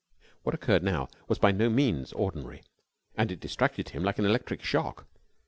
What 0.41 0.55
occurred 0.55 0.81
now 0.81 1.09
was 1.27 1.37
by 1.37 1.51
no 1.51 1.69
means 1.69 2.11
ordinary, 2.13 2.63
and 3.15 3.31
it 3.31 3.39
distracted 3.39 3.89
him 3.89 4.03
like 4.03 4.17
an 4.17 4.25
electric 4.25 4.63
shock. 4.63 5.05